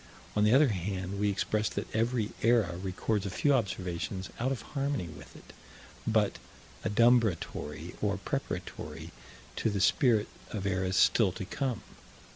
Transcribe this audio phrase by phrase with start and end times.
[0.35, 4.63] On the other hand, we express that every era records a few observations out of
[4.73, 5.53] harmony with it,
[6.07, 6.39] but
[6.83, 9.11] adumbratory or preparatory
[9.57, 11.83] to the spirit of eras still to come.